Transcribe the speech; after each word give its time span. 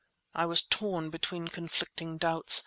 I 0.33 0.47
was 0.47 0.63
torn 0.63 1.11
between 1.11 1.49
conflicting 1.49 2.17
doubts. 2.17 2.59